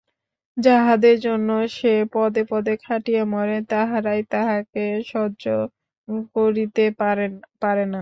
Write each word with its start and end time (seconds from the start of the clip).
যাহাদের 0.57 1.15
জন্য 1.19 1.49
সে 1.77 1.93
পদে 2.13 2.43
পদে 2.51 2.73
খাটিয়া 2.83 3.23
মরে 3.33 3.57
তাহারাই 3.71 4.21
তাহাকে 4.31 4.81
সহ্য 5.07 5.43
করিতে 6.35 6.83
পারে 6.99 7.25
না। 7.87 7.99